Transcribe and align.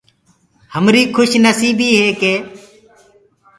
همريٚ 0.73 1.11
کُش 1.15 1.31
نسيٚبيٚ 1.43 1.97
هي 1.99 2.09
ڪي 2.21 2.33